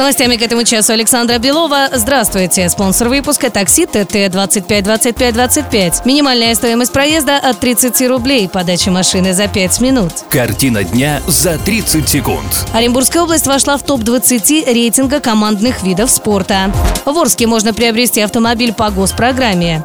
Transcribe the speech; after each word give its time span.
Новостями 0.00 0.36
к 0.36 0.42
этому 0.42 0.64
часу 0.64 0.94
Александра 0.94 1.36
Белова. 1.36 1.90
Здравствуйте. 1.92 2.70
Спонсор 2.70 3.10
выпуска 3.10 3.50
такси 3.50 3.84
ТТ 3.84 4.30
25 4.30 4.82
25 4.82 5.34
25. 5.34 6.06
Минимальная 6.06 6.54
стоимость 6.54 6.90
проезда 6.90 7.36
от 7.36 7.60
30 7.60 8.08
рублей. 8.08 8.48
Подача 8.48 8.90
машины 8.90 9.34
за 9.34 9.46
5 9.46 9.80
минут. 9.82 10.12
Картина 10.30 10.84
дня 10.84 11.20
за 11.26 11.58
30 11.58 12.08
секунд. 12.08 12.66
Оренбургская 12.72 13.24
область 13.24 13.46
вошла 13.46 13.76
в 13.76 13.82
топ-20 13.82 14.72
рейтинга 14.72 15.20
командных 15.20 15.82
видов 15.82 16.10
спорта. 16.10 16.72
В 17.04 17.18
Орске 17.18 17.46
можно 17.46 17.74
приобрести 17.74 18.22
автомобиль 18.22 18.72
по 18.72 18.88
госпрограмме. 18.88 19.84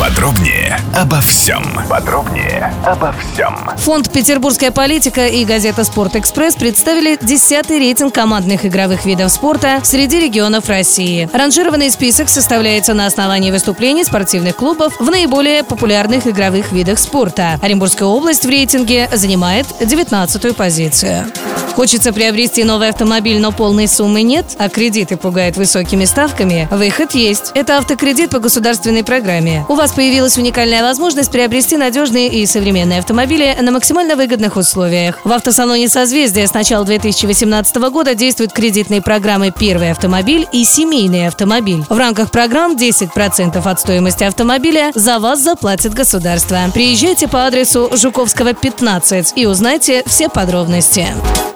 Подробнее 0.00 0.76
обо 0.92 1.20
всем. 1.20 1.64
Подробнее 1.88 2.74
обо 2.84 3.12
всем. 3.12 3.70
Фонд 3.76 4.10
«Петербургская 4.10 4.72
политика» 4.72 5.28
и 5.28 5.44
газета 5.44 5.84
«Спорт-экспресс» 5.84 6.56
представили 6.56 7.16
10-й 7.16 7.78
рейтинг 7.78 8.12
командных 8.12 8.66
игровых 8.66 9.06
видов 9.06 9.30
спорта 9.30 9.80
среди 9.84 10.18
регионов 10.18 10.68
России. 10.68 11.30
Ранжированный 11.32 11.90
список 11.92 12.28
составляется 12.28 12.92
на 12.92 13.06
основании 13.06 13.52
выступлений 13.52 14.04
спортивных 14.04 14.56
клубов 14.56 14.94
в 14.98 15.08
наиболее 15.08 15.62
популярных 15.62 16.26
игровых 16.26 16.72
видах 16.72 16.98
спорта. 16.98 17.60
Оренбургская 17.62 18.08
область 18.08 18.44
в 18.44 18.48
рейтинге 18.48 19.08
занимает 19.12 19.66
19-ю 19.80 20.54
позицию. 20.54 21.26
Хочется 21.74 22.12
приобрести 22.12 22.62
новый 22.62 22.90
автомобиль, 22.90 23.40
но 23.40 23.50
полной 23.50 23.88
суммы 23.88 24.22
нет, 24.22 24.46
а 24.58 24.68
кредиты 24.68 25.16
пугают 25.16 25.56
высокими 25.56 26.04
ставками? 26.04 26.68
Выход 26.70 27.14
есть. 27.14 27.50
Это 27.54 27.78
автокредит 27.78 28.30
по 28.30 28.38
государственной 28.38 29.02
программе. 29.02 29.64
У 29.68 29.74
вас 29.84 29.92
появилась 29.92 30.38
уникальная 30.38 30.82
возможность 30.82 31.30
приобрести 31.30 31.76
надежные 31.76 32.28
и 32.28 32.46
современные 32.46 33.00
автомобили 33.00 33.54
на 33.60 33.70
максимально 33.70 34.16
выгодных 34.16 34.56
условиях. 34.56 35.18
В 35.24 35.30
автосалоне 35.30 35.90
«Созвездие» 35.90 36.46
с 36.46 36.54
начала 36.54 36.86
2018 36.86 37.76
года 37.90 38.14
действуют 38.14 38.54
кредитные 38.54 39.02
программы 39.02 39.50
«Первый 39.50 39.90
автомобиль» 39.90 40.46
и 40.52 40.64
«Семейный 40.64 41.26
автомобиль». 41.26 41.84
В 41.90 41.98
рамках 41.98 42.30
программ 42.30 42.76
10% 42.76 43.60
от 43.62 43.78
стоимости 43.78 44.24
автомобиля 44.24 44.90
за 44.94 45.18
вас 45.18 45.42
заплатит 45.42 45.92
государство. 45.92 46.60
Приезжайте 46.72 47.28
по 47.28 47.44
адресу 47.44 47.90
Жуковского, 47.92 48.54
15 48.54 49.34
и 49.36 49.44
узнайте 49.44 50.02
все 50.06 50.30
подробности. 50.30 51.08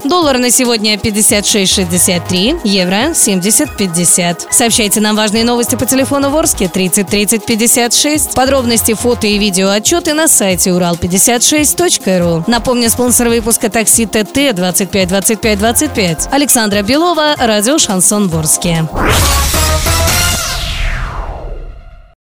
Доллар 0.05 0.39
на 0.39 0.51
сегодня 0.51 0.95
56.63, 0.95 2.61
евро 2.65 3.11
70.50. 3.11 4.47
Сообщайте 4.51 5.01
нам 5.01 5.17
важные 5.17 5.45
новости 5.45 5.75
по 5.75 5.87
телефону 5.87 6.31
Ворске 6.31 6.69
30 6.69 7.07
30 7.07 7.45
56. 7.45 8.35
Подробности, 8.35 8.95
фото 8.95 9.27
и 9.27 9.39
видео 9.39 9.71
отчеты 9.71 10.15
на 10.15 10.29
сайте 10.29 10.71
урал56.ру. 10.71 12.45
Напомню, 12.47 12.89
спонсор 12.91 13.29
выпуска 13.29 13.71
такси 13.71 14.07
ТТ 14.07 14.55
25 14.55 15.09
25 15.09 15.59
25. 15.59 16.29
Александра 16.31 16.83
Белова, 16.83 17.35
радио 17.39 17.79
Шансон 17.79 18.29
Ворске. 18.29 18.87